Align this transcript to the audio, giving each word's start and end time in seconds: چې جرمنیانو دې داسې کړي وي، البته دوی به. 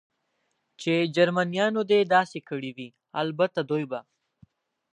چې 0.81 0.93
جرمنیانو 1.15 1.81
دې 1.89 1.99
داسې 2.15 2.39
کړي 2.49 2.71
وي، 2.77 2.89
البته 3.21 3.59
دوی 3.69 3.83
به. 3.91 3.99